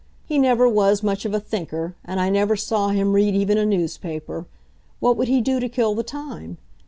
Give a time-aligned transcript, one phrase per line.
[0.25, 3.67] He never was much of a thinker, and I never saw him read even a
[3.67, 4.47] newspaper.
[4.99, 6.57] What would he do to kill the time?